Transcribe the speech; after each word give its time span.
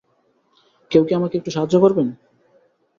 কেউ 0.91 1.03
কি 1.07 1.11
আমাকে 1.15 1.35
একটু 1.37 1.49
সাহায্য 1.51 1.75
করবেন? 1.79 2.07